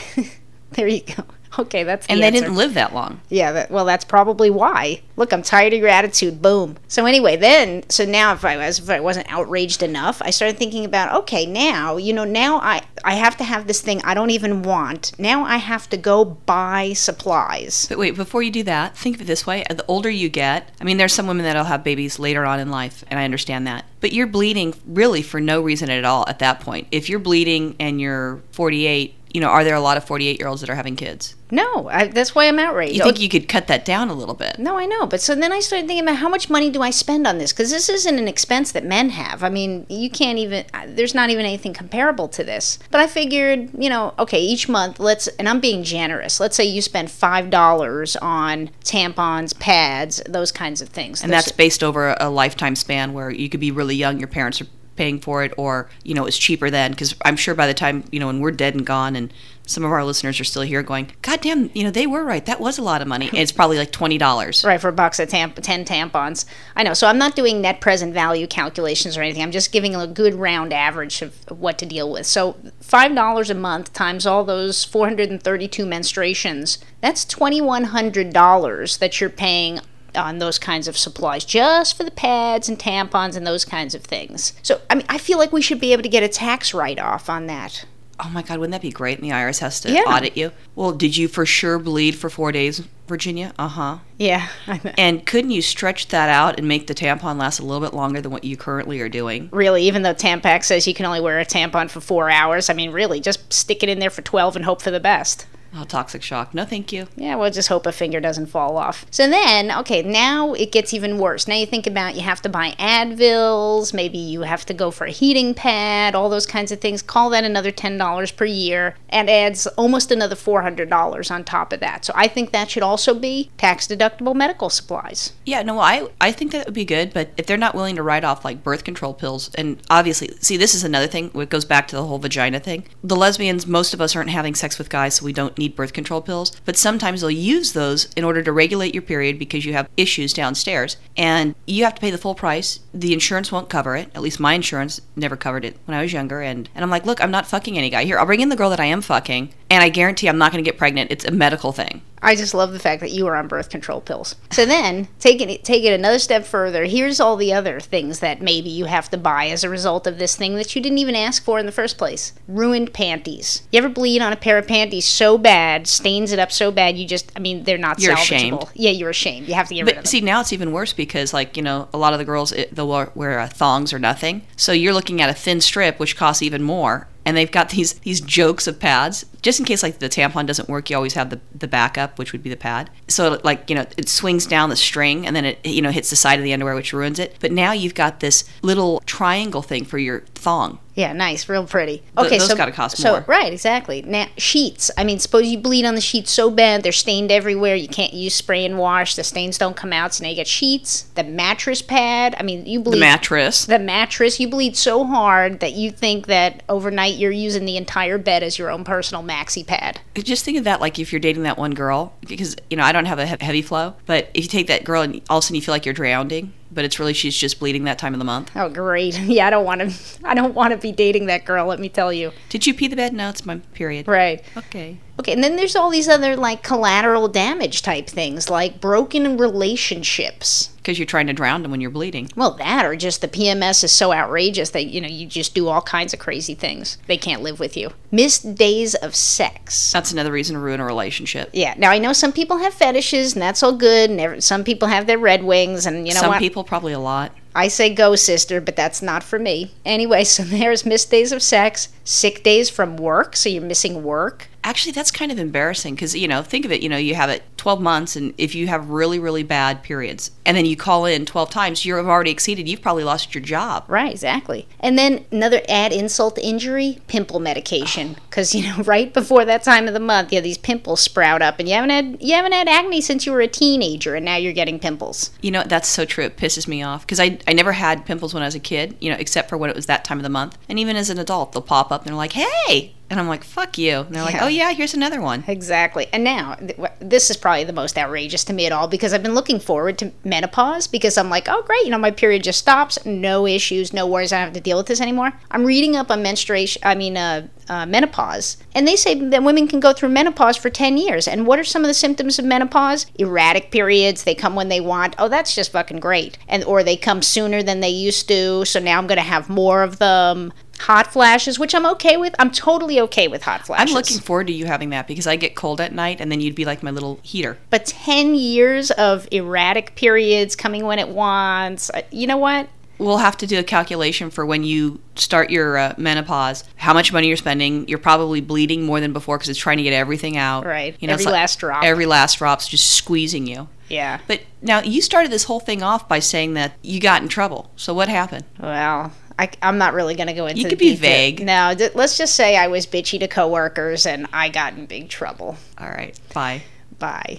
there 0.71 0.87
you 0.87 1.01
go. 1.03 1.25
Okay, 1.59 1.85
that's 1.85 2.07
the 2.07 2.13
And 2.13 2.21
they 2.23 2.27
answer. 2.27 2.41
didn't 2.41 2.57
live 2.57 2.75
that 2.75 2.95
long. 2.95 3.21
Yeah, 3.29 3.53
that, 3.53 3.71
well, 3.71 3.85
that's 3.85 4.05
probably 4.05 4.51
why. 4.51 5.03
Look, 5.17 5.33
I'm 5.33 5.43
tired 5.43 5.73
of 5.73 5.79
your 5.79 5.89
attitude. 5.89 6.43
Boom. 6.43 6.77
So 6.89 7.07
anyway, 7.07 7.37
then, 7.37 7.89
so 7.89 8.05
now 8.05 8.33
if 8.33 8.45
I 8.45 8.57
was, 8.57 8.79
if 8.79 8.91
I 8.91 9.01
wasn't 9.01 9.31
outraged 9.31 9.83
enough, 9.83 10.21
I 10.23 10.31
started 10.31 10.59
thinking 10.59 10.85
about, 10.85 11.15
okay, 11.23 11.47
now, 11.47 11.97
you 11.97 12.13
know, 12.13 12.25
now 12.25 12.59
I, 12.59 12.83
I 13.05 13.15
have 13.15 13.37
to 13.39 13.45
have 13.45 13.67
this 13.67 13.81
thing 13.81 14.01
I 14.05 14.15
don't 14.15 14.31
even 14.31 14.63
want. 14.63 15.19
Now 15.19 15.45
I 15.45 15.57
have 15.57 15.89
to 15.91 15.97
go 15.97 16.25
buy 16.25 16.93
supplies. 16.95 17.87
But 17.89 17.99
wait, 17.99 18.17
before 18.17 18.43
you 18.43 18.51
do 18.51 18.63
that, 18.65 18.97
think 18.97 19.17
of 19.17 19.23
it 19.23 19.25
this 19.27 19.47
way: 19.47 19.65
the 19.71 19.85
older 19.87 20.11
you 20.11 20.29
get, 20.29 20.71
I 20.81 20.85
mean, 20.85 20.97
there's 20.97 21.13
some 21.13 21.27
women 21.27 21.45
that'll 21.45 21.65
have 21.65 21.85
babies 21.85 22.19
later 22.19 22.45
on 22.45 22.61
in 22.61 22.71
life, 22.71 23.05
and 23.09 23.19
I 23.19 23.25
understand 23.25 23.67
that. 23.67 23.85
But 24.01 24.13
you're 24.13 24.27
bleeding 24.27 24.75
really 24.87 25.23
for 25.23 25.41
no 25.41 25.61
reason 25.63 25.91
at 25.91 26.05
all 26.05 26.25
at 26.29 26.39
that 26.41 26.61
point. 26.61 26.89
If 26.91 27.09
you're 27.09 27.19
bleeding 27.19 27.77
and 27.81 28.01
you're 28.01 28.41
48, 28.53 29.15
you 29.37 29.41
know, 29.41 29.49
are 29.49 29.65
there 29.65 29.75
a 29.75 29.81
lot 29.83 29.99
of 29.99 30.05
48 30.05 30.41
year 30.41 30.49
olds 30.49 30.63
that 30.63 30.71
are 30.71 30.75
having 30.75 30.97
kids? 30.97 31.35
No, 31.51 31.91
I, 31.91 32.07
that's 32.07 32.35
why 32.35 32.49
I'm 32.49 32.59
outraged. 32.59 32.97
You 32.97 33.03
think 33.03 33.21
you 33.21 33.29
could 33.29 33.51
cut 33.51 33.67
that 33.67 33.85
down 33.85 34.09
a 34.09 34.15
little 34.15 34.35
bit? 34.35 34.59
No, 34.59 34.79
I 34.79 34.87
know. 34.87 35.05
But 35.05 35.21
so 35.21 35.35
then 35.35 35.53
I 35.53 35.61
started 35.61 35.87
thinking 35.87 36.05
about 36.05 36.17
how 36.17 36.31
much 36.31 36.49
money 36.49 36.71
do 36.71 36.81
I 36.81 36.89
spend 36.89 37.27
on 37.27 37.37
this? 37.37 37.53
Because 37.53 37.71
this 37.71 37.91
isn't 37.91 38.19
an 38.19 38.29
expense 38.29 38.73
that 38.73 38.83
men 38.83 39.11
have. 39.11 39.45
I 39.45 39.51
mean, 39.51 39.85
you 39.91 40.09
can't 40.09 40.39
even, 40.39 40.65
there's 40.87 41.15
not 41.15 41.29
even 41.29 41.45
anything 41.45 41.75
comparable 41.75 42.29
to 42.29 42.45
this. 42.45 42.79
But 42.91 43.03
I 43.03 43.07
figured, 43.09 43.69
you 43.77 43.91
know, 43.91 44.15
okay, 44.19 44.41
each 44.41 44.71
month, 44.71 44.99
let's, 44.99 45.27
and 45.39 45.51
I'm 45.51 45.61
being 45.61 45.83
generous. 45.83 46.41
Let's 46.41 46.57
say 46.57 46.65
you 46.65 46.81
spend 46.81 47.09
$5 47.09 48.17
on 48.23 48.71
tampons, 48.85 49.59
pads, 49.59 50.23
those 50.27 50.51
kinds 50.51 50.81
of 50.81 50.89
things. 50.89 51.23
And 51.23 51.31
Those- 51.31 51.45
that's 51.45 51.53
based 51.53 51.85
over 51.85 52.17
a 52.19 52.31
lifetime 52.31 52.75
span 52.75 53.13
where 53.13 53.29
you 53.29 53.51
could 53.51 53.61
be 53.61 53.71
really 53.71 53.97
young, 53.97 54.19
your 54.19 54.29
parents 54.29 54.63
are 54.63 54.67
paying 54.97 55.21
for 55.21 55.45
it, 55.45 55.53
or, 55.57 55.89
you 56.03 56.15
know, 56.15 56.27
it's 56.27 56.39
cheaper 56.39 56.71
then. 56.71 56.91
Because 56.93 57.15
I'm 57.25 57.37
sure 57.37 57.55
by 57.55 57.67
the 57.67 57.75
time, 57.75 58.05
you 58.11 58.21
know, 58.21 58.27
when 58.27 58.41
we're 58.41 58.51
dead 58.51 58.75
and 58.75 58.87
gone 58.87 59.17
and 59.17 59.33
some 59.67 59.85
of 59.85 59.91
our 59.91 60.05
listeners 60.05 60.41
are 60.41 60.45
still 60.45 60.63
here 60.63 60.83
going, 60.83 61.11
God 61.23 61.41
damn, 61.41 61.71
you 61.75 61.83
know, 61.83 61.91
they 61.91 62.07
were 62.07 62.25
right. 62.25 62.47
That 62.47 62.61
was 62.61 62.79
a 62.79 62.83
lot 62.83 63.03
of 63.03 63.09
money. 63.09 63.29
It's 63.33 63.51
probably 63.51 63.77
like 63.77 63.91
$20. 63.91 64.65
Right, 64.65 64.81
for 64.81 64.89
a 64.89 64.93
box 64.93 65.19
of 65.19 65.29
tamp- 65.29 65.61
10 65.61 65.85
tampons. 65.85 66.45
I 66.77 66.85
know. 66.85 66.95
So 66.95 67.09
I'm 67.09 67.19
not 67.19 67.35
doing 67.35 67.61
net 67.61 67.81
present 67.81 68.15
value 68.15 68.47
calculations 68.47 69.17
or 69.17 69.23
anything. 69.23 69.43
I'm 69.43 69.51
just 69.51 69.73
giving 69.73 69.95
a 69.95 70.07
good 70.07 70.35
round 70.35 70.73
average 70.73 71.21
of, 71.21 71.35
of 71.49 71.59
what 71.59 71.79
to 71.79 71.87
deal 71.87 72.11
with. 72.11 72.27
So 72.27 72.57
$5 72.81 73.51
a 73.51 73.55
month 73.55 73.93
times 73.93 74.25
all 74.25 74.45
those 74.45 74.85
432 74.85 75.85
menstruations, 75.85 76.79
that's 77.01 77.25
$2,100 77.25 78.99
that 78.99 79.21
you're 79.21 79.31
paying 79.31 79.81
on 80.17 80.39
those 80.39 80.59
kinds 80.59 80.89
of 80.89 80.97
supplies 80.97 81.45
just 81.45 81.97
for 81.97 82.05
the 82.05 82.11
pads 82.11 82.69
and 82.69 82.79
tampons 82.79 83.37
and 83.37 83.47
those 83.47 83.65
kinds 83.65 83.95
of 83.95 84.03
things. 84.03 84.53
So, 84.63 84.81
I 84.91 84.95
mean, 84.97 85.07
I 85.09 85.19
feel 85.19 85.39
like 85.39 85.53
we 85.53 85.63
should 85.63 85.81
be 85.81 85.93
able 85.93 86.03
to 86.03 86.09
get 86.09 86.23
a 86.23 86.29
tax 86.29 86.73
write 86.75 86.99
off 86.99 87.29
on 87.31 87.47
that. 87.47 87.85
Oh 88.19 88.31
my 88.31 88.41
God, 88.41 88.59
wouldn't 88.59 88.73
that 88.73 88.81
be 88.81 88.91
great? 88.91 89.19
And 89.19 89.29
the 89.29 89.35
IRS 89.35 89.59
has 89.59 89.79
to 89.83 89.93
Yeah. 89.93 90.01
audit 90.07 90.39
you. 90.39 90.53
Well, 90.75 90.93
did 90.93 91.19
you 91.19 91.29
for 91.29 91.45
sure 91.45 91.79
bleed 91.79 92.17
for 92.17 92.31
four 92.31 92.51
days, 92.51 92.83
Virginia? 93.09 93.53
Uh 93.59 93.69
huh. 93.69 93.99
Yeah. 94.17 94.49
And 94.97 95.27
couldn't 95.27 95.51
you 95.51 95.61
stretch 95.61 96.09
that 96.09 96.31
out 96.31 96.57
and 96.59 96.67
make 96.67 96.87
the 96.87 96.95
tampon 96.95 97.37
last 97.39 97.59
a 97.59 97.63
little 97.63 97.87
bit 97.87 97.95
longer 97.95 98.23
than 98.23 98.33
what 98.33 98.43
you 98.43 98.57
currently 98.57 99.03
are 99.03 99.11
doing? 99.11 99.51
really, 99.53 99.83
even 99.83 100.01
though 100.01 100.15
Tampax 100.15 100.65
says 100.65 100.87
you 100.87 100.95
can 100.95 101.05
only 101.05 101.21
wear 101.21 101.39
a 101.41 101.45
tampon 101.45 101.91
for 101.91 102.01
four 102.01 102.31
hours, 102.31 102.71
I 102.71 102.73
mean, 102.73 102.91
really, 102.91 103.21
just 103.21 103.53
stick 103.53 103.83
it 103.83 103.91
in 103.91 103.99
there 103.99 104.09
for 104.09 104.23
12 104.23 104.57
and 104.57 104.65
hope 104.65 104.81
for 104.81 104.91
the 104.91 104.99
best. 104.99 105.45
Oh, 105.75 105.85
toxic 105.85 106.23
shock. 106.23 106.55
No, 106.55 106.65
thank 106.65 106.93
you. 106.93 107.07
Yeah, 107.17 107.37
we'll 107.37 107.51
just 107.51 107.69
hope 107.69 107.87
a 107.87 107.93
finger 107.93 108.21
doesn't 108.21 108.47
fall 108.47 108.77
off. 108.77 109.07
So 109.11 109.29
then, 109.29 109.71
okay, 109.71 110.03
now 110.03 110.55
it 110.55 110.73
gets 110.73 110.95
even 110.95 111.19
worse. 111.19 111.47
Now 111.47 111.55
you 111.55 111.67
think 111.67 111.87
about 111.87 112.15
you 112.15 112.23
have 112.23 112.43
to 112.43 112.49
buy 112.49 112.71
Advils, 112.79 113.93
maybe 113.93 114.19
you 114.19 114.43
have 114.43 114.65
to 114.67 114.75
go 114.75 114.91
for 114.91 115.07
a 115.07 115.11
heating 115.11 115.55
pad, 115.55 116.15
all 116.15 116.29
those 116.29 116.47
kinds 116.47 116.73
of 116.73 116.81
things. 116.81 117.03
Call 117.03 117.31
that 117.31 117.45
another 117.45 117.73
$10 117.73 118.37
per 118.37 118.45
year 118.45 118.97
and 119.09 119.29
adds 119.29 119.67
almost 119.69 120.11
another 120.11 120.37
$400 120.37 121.31
on 121.31 121.45
top 121.45 121.73
of 121.73 121.81
that. 121.81 122.05
So 122.05 122.13
I 122.17 122.29
think 122.29 122.53
that 122.53 122.71
should 122.71 122.83
also 122.83 123.15
be 123.15 123.51
tax 123.59 123.87
deductible 123.87 124.35
medical 124.35 124.71
supplies. 124.71 125.33
Yeah, 125.45 125.63
no, 125.63 125.79
I 125.79 126.09
I 126.21 126.33
think 126.33 126.53
that 126.53 126.67
would 126.67 126.75
be 126.75 126.85
good, 126.85 127.13
but 127.13 127.31
if 127.37 127.47
they're 127.47 127.57
not 127.57 127.75
willing 127.75 127.97
to 127.97 128.03
write 128.03 128.25
off 128.25 128.45
like 128.45 128.63
birth 128.63 128.85
control 128.85 129.15
pills, 129.15 129.51
and 129.55 129.79
obviously, 129.91 130.29
see, 130.41 130.57
this 130.57 130.75
is 130.75 130.85
another 130.85 131.07
thing. 131.07 131.31
It 131.35 131.51
goes 131.51 131.65
back 131.65 131.89
to 131.89 131.97
the 131.97 132.05
whole 132.05 132.19
vagina 132.19 132.61
thing. 132.61 132.85
The 133.03 133.17
lesbians, 133.17 133.67
most 133.67 133.95
of 133.95 134.01
us 134.01 134.17
aren't 134.17 134.31
having 134.31 134.55
sex 134.55 134.79
with 134.79 134.89
guys, 134.89 135.17
so 135.17 135.25
we 135.25 135.33
don't 135.33 135.56
need 135.59 135.77
birth 135.77 135.93
control 135.93 136.21
pills. 136.21 136.53
But 136.65 136.77
sometimes 136.77 137.21
they'll 137.21 137.31
use 137.31 137.73
those 137.73 138.13
in 138.15 138.25
order 138.25 138.43
to 138.43 138.53
regulate 138.53 138.95
your 138.95 139.03
period 139.03 139.39
because 139.39 139.65
you 139.65 139.73
have 139.73 139.89
issues 139.97 140.33
downstairs, 140.33 140.97
and 141.17 141.55
you 141.67 141.85
have 141.85 141.95
to 141.95 142.01
pay 142.01 142.11
the 142.11 142.19
full 142.19 142.35
price. 142.35 142.81
The 142.93 143.13
insurance 143.13 143.51
won't 143.51 143.69
cover 143.69 143.97
it. 143.97 144.11
At 144.15 144.23
least 144.23 144.41
my 144.41 144.55
insurance 144.55 145.01
never 145.15 145.37
covered 145.37 145.65
it 145.65 145.77
when 145.85 145.97
I 145.97 146.03
was 146.03 146.13
younger, 146.13 146.41
and 146.43 146.69
and 146.75 146.85
I'm 146.85 146.91
like, 146.91 147.07
look, 147.07 147.23
I'm 147.23 147.31
not 147.31 147.47
fucking 147.47 147.77
any 147.77 147.91
guy 147.91 148.05
here. 148.05 148.19
I'll 148.19 148.27
bring 148.27 148.41
in 148.41 148.49
the 148.49 148.57
girl 148.57 148.71
that 148.71 148.81
I 148.81 148.87
am 148.87 149.01
fucking, 149.01 149.53
and 149.71 149.83
I 149.83 149.89
guarantee 149.89 150.29
I'm 150.29 150.39
not 150.39 150.53
going 150.53 150.63
to 150.63 150.69
get 150.71 150.79
pregnant. 150.79 151.11
It's 151.11 151.25
a 151.25 151.31
medical 151.31 151.73
thing. 151.73 152.03
I 152.23 152.35
just 152.35 152.55
love 152.55 152.73
the 152.73 152.79
fact 152.79 153.03
that 153.03 153.11
you 153.13 153.25
were 153.27 153.37
on 153.37 153.47
birth 153.47 153.69
control 153.69 154.01
pills. 154.01 154.35
So 154.51 154.65
then, 154.65 155.07
take 155.21 155.41
it 155.41 155.63
take 155.65 155.85
it 155.85 155.93
another 155.93 156.19
step 156.19 156.45
further. 156.45 156.85
Here's 156.85 157.21
all 157.21 157.37
the 157.37 157.53
other 157.53 157.79
things 157.79 158.21
that 158.21 158.41
maybe 158.41 158.71
you 158.71 158.87
have 158.87 159.11
to 159.11 159.19
buy 159.19 159.49
as 159.49 159.63
a 159.63 159.69
result 159.69 160.07
of 160.07 160.19
this 160.19 160.35
thing 160.35 160.57
that 160.57 160.75
you 160.75 160.81
didn't 160.83 160.99
even 160.99 161.15
ask 161.15 161.45
for 161.45 161.59
in 161.59 161.67
the 161.67 161.73
first 161.73 161.99
place. 161.99 162.33
Ruined 162.49 162.93
panties. 162.95 163.63
You 163.71 163.79
ever 163.79 163.89
bleed 163.91 164.23
on 164.23 164.33
a 164.33 164.37
pair 164.37 164.57
of 164.59 164.67
panties 164.67 165.05
so 165.05 165.37
bad, 165.37 165.87
stains 165.87 166.33
it 166.33 166.39
up 166.39 166.51
so 166.51 166.73
bad, 166.73 166.97
you 166.97 167.07
just 167.07 167.31
I 167.37 167.39
mean 167.39 167.65
they're 167.65 167.79
not 167.79 168.01
You're 168.01 168.17
salvageable. 168.17 168.63
ashamed. 168.63 168.65
Yeah, 168.75 168.91
you're 168.93 169.11
ashamed. 169.11 169.47
You 169.47 169.55
have 169.55 169.69
to 169.69 169.75
get 169.75 169.83
rid 169.83 169.91
of 169.91 169.95
But 169.97 170.03
them. 170.05 170.07
see, 170.07 170.21
now 170.23 170.41
it's 170.41 170.53
even 170.55 170.73
worse 170.73 170.93
because, 170.95 171.35
like, 171.35 171.57
you 171.57 171.63
know, 171.63 171.89
a 171.93 171.99
lot 171.99 172.13
of 172.15 172.19
the 172.19 172.25
girls 172.25 172.51
it, 172.51 172.75
they'll 172.75 172.89
wear, 172.89 173.13
wear 173.15 173.39
uh, 173.39 173.47
thongs 173.47 173.93
or 173.93 173.99
nothing. 173.99 174.43
So 174.57 174.73
you're 174.73 174.95
looking 174.95 175.21
at 175.21 175.29
a 175.29 175.35
thin 175.35 175.61
strip, 175.61 176.01
which 176.01 176.17
costs 176.17 176.43
even 176.43 176.63
more. 176.63 177.09
And 177.27 177.37
they've 177.37 177.51
got 177.51 177.71
these 177.71 177.95
these 177.95 178.21
jokes 178.21 178.67
of 178.67 178.81
pads, 178.81 179.27
just 179.43 179.59
in 179.59 179.67
case 179.67 179.83
like 179.83 179.99
the 179.99 180.09
tampon 180.09 180.47
doesn't 180.47 180.69
work. 180.69 180.89
You 180.89 180.97
always 180.97 181.15
have 181.15 181.29
the 181.31 181.41
the 181.55 181.69
backup, 181.69 182.19
which 182.19 182.33
would 182.33 182.43
be 182.43 182.49
the 182.49 182.57
pad. 182.57 182.89
So 183.09 183.41
like 183.45 183.69
you 183.69 183.77
know, 183.77 183.85
it 183.99 184.09
swings 184.09 184.47
down 184.47 184.71
the 184.71 184.77
string 184.77 185.27
and 185.27 185.37
then 185.37 185.45
it 185.45 185.67
you 185.67 185.83
know 185.83 185.91
hits 185.91 186.09
the 186.09 186.17
side 186.17 186.39
of 186.39 186.45
the 186.45 186.53
underwear, 186.53 186.75
which 186.75 186.93
ruins 186.93 187.19
it. 187.19 187.37
But 187.41 187.53
now 187.53 187.73
you've 187.73 187.95
got 187.95 188.21
this 188.21 188.45
little 188.63 189.03
triangle 189.07 189.63
thing 189.63 189.85
for 189.85 189.99
your 189.99 190.21
thong. 190.35 190.79
Yeah, 190.97 191.13
nice, 191.13 191.49
real 191.49 191.67
pretty. 191.67 191.99
Th- 191.99 192.27
Okay, 192.27 192.39
those 192.39 192.49
so 192.49 192.57
gotta 192.57 192.73
cost 192.73 192.97
so 192.97 193.13
more. 193.13 193.25
right, 193.29 193.53
exactly. 193.53 194.01
Now 194.03 194.27
sheets. 194.39 194.91
I 194.97 195.05
mean, 195.05 195.19
suppose 195.19 195.47
you 195.47 195.59
bleed 195.59 195.85
on 195.85 195.95
the 195.95 196.01
sheets 196.01 196.31
so 196.33 196.51
bad 196.51 196.83
they're 196.83 196.91
stained 196.91 197.31
everywhere. 197.31 197.77
You 197.77 197.87
can't 197.87 198.15
use 198.15 198.35
spray 198.35 198.65
and 198.65 198.79
wash. 198.79 199.15
The 199.15 199.23
stains 199.23 199.59
don't 199.59 199.77
come 199.77 199.93
out, 199.93 200.15
so 200.15 200.25
now 200.25 200.31
you 200.31 200.37
get 200.37 200.49
sheets. 200.49 201.03
The 201.15 201.23
mattress 201.23 201.83
pad. 201.83 202.35
I 202.41 202.43
mean, 202.43 202.65
you 202.65 202.81
bleed 202.81 202.95
The 202.97 203.01
mattress. 203.01 203.67
the 203.67 203.79
mattress. 203.79 204.41
You 204.41 204.49
bleed 204.49 204.75
so 204.77 205.05
hard 205.05 205.61
that 205.61 205.75
you 205.75 205.91
think 205.91 206.27
that 206.29 206.63
overnight 206.69 207.17
you're 207.17 207.31
using 207.31 207.67
the 207.67 207.77
entire 207.77 208.17
bed 208.17 208.43
as 208.43 208.59
your 208.59 208.71
own 208.71 208.83
personal 208.83 209.23
maxi 209.23 209.67
pad. 209.67 210.01
Just 210.15 210.45
think 210.47 210.57
of 210.57 210.65
that 210.65 210.81
like 210.81 210.99
if 210.99 211.13
you're 211.13 211.21
dating 211.21 211.43
that 211.43 211.59
one 211.59 211.73
girl, 211.75 212.15
because 212.27 212.57
you 212.71 212.77
know 212.79 212.85
I 212.85 212.93
don't 212.93 213.05
have 213.05 213.19
a 213.19 213.27
heavy 213.27 213.61
flow, 213.61 213.95
but 214.07 214.31
if 214.33 214.45
you 214.45 214.49
take 214.49 214.69
that 214.69 214.85
girl 214.85 215.03
and 215.03 215.21
all 215.29 215.37
of 215.39 215.43
a 215.43 215.45
sudden 215.45 215.57
you 215.57 215.61
feel 215.63 215.75
like 215.75 215.85
you're 215.85 215.93
drowning, 215.93 216.55
but 216.71 216.85
it's 216.85 216.99
really 216.99 217.13
she's 217.13 217.37
just 217.37 217.59
bleeding 217.61 217.85
that 217.85 217.99
time 217.99 218.13
of 218.15 218.19
the 218.19 218.25
month. 218.25 218.51
Oh, 218.55 218.69
great. 218.69 219.19
Yeah, 219.37 219.47
I 219.49 219.51
don't 219.51 219.65
want 219.65 219.81
to. 219.83 219.93
I 220.25 220.35
don't 220.35 220.55
want 220.55 220.73
to 220.73 220.79
be 220.79 220.93
dating 220.93 221.27
that 221.27 221.45
girl. 221.45 221.67
Let 221.67 221.81
me 221.81 221.89
tell 221.89 222.13
you. 222.13 222.33
Did 222.49 222.67
you 222.67 222.73
pee 222.75 222.89
the 222.89 222.97
bed? 222.97 223.13
No, 223.13 223.29
it's 223.29 223.45
my 223.45 223.57
period. 223.75 224.09
Right. 224.09 224.43
Okay. 224.57 224.99
Okay, 225.19 225.33
and 225.33 225.43
then 225.43 225.57
there's 225.57 225.75
all 225.77 225.91
these 225.91 226.09
other 226.09 226.37
like 226.37 226.63
collateral 226.63 227.29
damage 227.29 227.83
type 227.83 228.07
things, 228.07 228.49
like 228.51 228.81
broken 228.81 229.37
relationships. 229.37 230.71
Because 230.87 231.01
you're 231.01 231.07
trying 231.07 231.27
to 231.27 231.33
drown 231.33 231.63
them 231.63 231.73
when 231.73 231.81
you're 231.81 231.91
bleeding. 231.91 232.31
Well, 232.37 232.53
that 232.53 232.87
or 232.87 232.95
just 232.95 233.21
the 233.21 233.27
PMS 233.27 233.83
is 233.83 233.91
so 233.91 234.13
outrageous 234.13 234.71
that 234.71 234.87
you 234.87 235.01
know 235.01 235.09
you 235.09 235.27
just 235.27 235.53
do 235.53 235.67
all 235.67 235.83
kinds 235.83 236.15
of 236.15 236.21
crazy 236.21 236.55
things. 236.55 236.97
They 237.09 237.19
can't 237.19 237.43
live 237.43 237.59
with 237.59 237.77
you. 237.77 237.91
Missed 238.13 238.55
days 238.55 238.95
of 238.95 239.17
sex. 239.17 239.91
That's 239.91 240.13
another 240.13 240.31
reason 240.31 240.55
to 240.55 240.61
ruin 240.61 240.79
a 240.79 240.85
relationship. 240.85 241.51
Yeah. 241.53 241.75
Now 241.77 241.91
I 241.91 241.99
know 241.99 242.13
some 242.13 242.33
people 242.33 242.59
have 242.59 242.73
fetishes, 242.73 243.33
and 243.33 243.43
that's 243.43 243.65
all 243.65 243.77
good. 243.77 244.11
And 244.11 244.45
some 244.45 244.63
people 244.63 244.87
have 244.87 245.09
their 245.09 245.19
red 245.19 245.43
wings, 245.43 245.87
and 245.87 246.07
you 246.07 246.15
know 246.15 246.21
Some 246.21 246.31
what? 246.31 246.39
people, 246.39 246.63
probably 246.63 246.93
a 246.93 247.01
lot. 247.01 247.33
I 247.57 247.69
say 247.69 247.93
go, 247.93 248.15
sister, 248.17 248.61
but 248.61 248.77
that's 248.77 249.01
not 249.03 249.25
for 249.25 249.39
me. 249.39 249.73
Anyway, 249.85 250.23
so 250.25 250.45
there's 250.45 250.87
missed 250.87 251.11
days 251.11 251.33
of 251.33 251.43
sex, 251.43 251.89
sick 252.05 252.45
days 252.45 252.71
from 252.71 252.97
work, 252.97 253.35
so 253.35 253.49
you're 253.49 253.63
missing 253.63 254.05
work. 254.05 254.49
Actually, 254.67 254.91
that's 254.91 255.13
kind 255.13 255.31
of 255.31 255.39
embarrassing 255.39 255.95
because, 255.95 256.17
you 256.17 256.27
know, 256.27 256.43
think 256.43 256.65
of 256.65 256.73
it, 256.73 256.83
you 256.83 256.89
know, 256.89 256.97
you 256.97 257.15
have 257.15 257.31
it 257.31 257.45
12 257.57 257.81
months, 257.81 258.17
and 258.17 258.35
if 258.37 258.53
you 258.53 258.67
have 258.67 258.91
really, 258.91 259.17
really 259.17 259.45
bad 259.45 259.85
periods, 259.85 260.33
and 260.45 260.57
then 260.57 260.67
you 260.67 260.77
call 260.77 261.07
in 261.07 261.25
12 261.25 261.51
times, 261.51 261.85
you've 261.85 262.05
already 262.05 262.33
exceeded, 262.33 262.69
you've 262.69 262.83
probably 262.83 263.05
lost 263.05 263.33
your 263.33 263.45
job. 263.45 263.85
Right, 263.87 264.11
exactly. 264.11 264.67
And 264.81 264.99
then 264.99 265.25
another 265.31 265.63
add 265.69 265.93
insult 265.93 266.35
to 266.35 266.45
injury, 266.45 266.99
pimple 267.07 267.39
medication, 267.39 268.17
because 268.29 268.57
you 268.57 268.65
know 268.65 268.83
right 268.83 269.15
before 269.15 269.45
that 269.45 269.63
time 269.63 269.87
of 269.87 269.95
the 269.95 270.01
month, 270.01 270.33
yeah, 270.33 270.41
these 270.41 270.59
pimples 270.59 271.01
sprout 271.01 271.43
up, 271.43 271.61
and 271.61 271.69
you 271.69 271.75
haven't 271.77 271.91
had 271.91 272.17
you 272.21 272.35
haven't 272.35 272.53
had 272.53 272.69
acne 272.69 273.01
since 273.01 273.25
you 273.25 273.31
were 273.31 273.41
a 273.41 273.47
teenager, 273.47 274.17
and 274.17 274.25
now 274.25 274.35
you're 274.35 274.53
getting 274.53 274.81
pimples. 274.81 275.31
You 275.43 275.53
know, 275.53 275.63
that's 275.63 275.89
so 275.89 276.05
true. 276.05 276.25
It 276.25 276.37
pisses 276.37 276.67
me 276.67 276.83
off 276.83 277.07
because 277.07 277.21
I, 277.21 277.39
I 277.47 277.53
never 277.53 277.71
had 277.71 278.05
pimples 278.05 278.35
when 278.35 278.43
I 278.43 278.47
was 278.47 278.57
a 278.57 278.61
kid, 278.61 278.97
you 278.99 279.11
know, 279.13 279.17
except 279.17 279.49
for 279.49 279.57
when 279.57 279.71
it 279.71 279.77
was 279.77 279.87
that 279.87 280.05
time 280.05 280.19
of 280.19 280.25
the 280.25 280.29
month. 280.29 280.59
And 280.69 280.81
even 280.81 280.97
as 280.97 281.09
an 281.09 281.21
adult, 281.21 281.53
they'll 281.53 281.63
pop 281.63 281.93
up 281.93 282.03
and 282.03 282.09
they're 282.09 282.17
like, 282.17 282.33
hey. 282.33 282.96
And 283.09 283.21
I'm 283.21 283.29
like, 283.29 283.45
fuck 283.45 283.79
you. 283.79 284.01
And 284.01 284.15
they're 284.15 284.23
like, 284.25 284.35
Yeah. 284.35 284.45
oh, 284.45 284.49
yeah, 284.49 284.73
here's 284.73 284.95
another 284.95 285.21
one. 285.21 285.45
Exactly. 285.47 286.09
And 286.13 286.25
now, 286.25 286.55
th- 286.57 286.77
this 286.99 287.31
is 287.31 287.37
probably 287.37 287.63
the 287.65 287.73
most 287.73 287.97
outrageous 287.97 288.43
to 288.45 288.53
me 288.53 288.67
at 288.67 288.73
all 288.73 288.89
because 288.89 289.13
I've 289.13 289.23
been 289.23 289.35
looking 289.35 289.61
forward 289.61 289.97
to 289.99 290.13
menopause 290.25 290.89
because 290.89 291.17
I'm 291.17 291.31
like, 291.31 291.49
oh, 291.49 291.63
great, 291.63 291.85
you 291.85 291.91
know, 291.91 291.99
my 291.99 292.11
period 292.11 292.43
just 292.43 292.59
stops, 292.59 293.05
no 293.07 293.47
issues, 293.47 293.93
no 293.93 294.07
worries, 294.09 294.33
I 294.33 294.39
don't 294.39 294.47
have 294.47 294.55
to 294.55 294.61
deal 294.61 294.77
with 294.77 294.87
this 294.87 295.01
anymore. 295.01 295.33
I'm 295.53 295.65
reading 295.65 295.95
up 295.95 296.11
on 296.11 296.23
menstruation, 296.23 296.83
I 296.85 296.97
mean, 296.97 297.17
uh, 297.17 297.47
uh, 297.69 297.87
menopause, 297.87 298.57
and 298.75 298.87
they 298.87 298.95
say 298.97 299.15
that 299.15 299.43
women 299.43 299.67
can 299.67 299.81
go 299.81 299.93
through 299.93 300.09
menopause 300.11 300.57
for 300.57 300.71
10 300.71 300.99
years. 300.99 301.27
And 301.27 301.47
what 301.47 301.59
are 301.59 301.65
some 301.65 301.83
of 301.83 301.89
the 301.89 301.95
symptoms 301.95 302.39
of 302.39 302.45
menopause? 302.45 303.07
Erratic 303.17 303.71
periods, 303.73 304.25
they 304.25 304.35
come 304.35 304.55
when 304.55 304.69
they 304.69 304.81
want. 304.81 305.15
Oh, 305.19 305.29
that's 305.29 305.55
just 305.55 305.73
fucking 305.73 305.99
great. 306.01 306.39
And 306.49 306.63
or 306.65 306.83
they 306.83 306.97
come 306.97 307.23
sooner 307.23 307.63
than 307.63 307.81
they 307.81 307.89
used 307.89 308.29
to, 308.29 308.65
so 308.65 308.79
now 308.79 308.99
I'm 308.99 309.07
going 309.07 309.17
to 309.17 309.23
have 309.23 309.49
more 309.49 309.83
of 309.83 309.99
them. 309.99 310.53
Hot 310.81 311.13
flashes, 311.13 311.59
which 311.59 311.75
I'm 311.75 311.87
okay 311.87 312.17
with. 312.17 312.35
I'm 312.39 312.51
totally 312.51 313.01
okay 313.01 313.29
with 313.29 313.43
hot 313.43 313.67
flashes. 313.67 313.91
I'm 313.91 313.95
looking 313.95 314.19
forward 314.19 314.47
to 314.49 314.53
you 314.53 314.67
having 314.67 314.91
that 314.91 315.07
because 315.09 315.27
I 315.27 315.37
get 315.37 315.55
cold 315.55 315.81
at 315.81 315.93
night 315.93 316.21
and 316.21 316.31
then 316.31 316.41
you'd 316.41 316.55
be 316.55 316.65
like 316.65 316.83
my 316.83 316.91
little 316.91 317.19
heater. 317.23 317.59
But 317.71 317.87
10 317.87 318.35
years 318.35 318.91
of 318.93 319.27
erratic 319.33 319.95
periods 319.97 320.55
coming 320.55 320.85
when 320.85 320.99
it 320.99 321.09
wants. 321.09 321.91
uh, 321.91 322.03
You 322.11 322.27
know 322.27 322.37
what? 322.37 322.69
We'll 322.99 323.19
have 323.19 323.37
to 323.39 323.47
do 323.47 323.59
a 323.59 323.63
calculation 323.63 324.31
for 324.31 324.47
when 324.47 324.65
you 324.65 325.01
start 325.17 325.51
your 325.51 325.77
uh, 325.77 325.95
menopause, 325.99 326.65
how 326.77 326.95
much 326.95 327.13
money 327.13 327.29
you're 327.29 327.37
spending. 327.37 327.87
You're 327.89 327.99
probably 327.99 328.41
bleeding 328.41 328.85
more 328.87 329.01
than 329.01 329.13
before 329.13 329.37
because 329.37 329.51
it's 329.51 329.59
trying 329.59 329.77
to 329.77 329.83
get 329.83 329.93
everything 329.93 330.39
out. 330.39 330.65
Right. 330.65 330.97
You 330.99 331.09
know, 331.09 331.13
Every 331.13 331.23
it's 331.25 331.27
like 331.27 331.33
last 331.41 331.59
drop. 331.59 331.85
Every 331.85 332.07
last 332.07 332.39
drop's 332.39 332.67
just 332.69 332.93
squeezing 332.95 333.47
you. 333.47 333.69
Yeah. 333.91 334.21
But 334.27 334.41
now 334.63 334.81
you 334.81 335.03
started 335.03 335.31
this 335.31 335.45
whole 335.45 335.61
thing 335.61 335.83
off 335.83 336.09
by 336.09 336.21
saying 336.21 336.55
that 336.55 336.73
you 336.83 336.99
got 336.99 337.21
in 337.21 337.29
trouble. 337.29 337.71
So 337.77 337.93
what 337.93 338.09
happened? 338.09 338.45
Well, 338.59 339.13
I, 339.39 339.51
am 339.63 339.79
not 339.79 339.93
really 339.95 340.15
going 340.15 340.29
to 340.29 340.33
go 340.33 340.47
into 340.47 340.63
You 340.63 340.69
could 340.69 340.79
be 340.79 340.95
detail. 340.95 341.11
vague. 341.11 341.45
No, 341.45 341.75
d- 341.75 341.91
let's 341.95 342.17
just 342.17 342.35
say 342.35 342.57
I 342.57 342.69
was 342.69 342.87
bitchy 342.87 343.21
to 343.21 343.29
coworkers 343.29 344.07
and 344.07 344.27
I 344.33 344.49
got 344.49 344.75
in 344.75 344.87
big 344.87 345.09
trouble. 345.09 345.57
All 345.79 345.89
right. 345.89 346.19
Bye. 346.33 346.63
Bye. 346.99 347.37